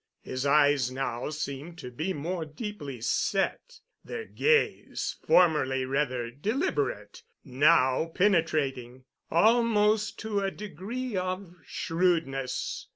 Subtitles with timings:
[0.23, 8.05] His eyes now seemed to be more deeply set, their gaze, formerly rather deliberate, now
[8.15, 12.87] penetrating, almost to a degree of shrewdness.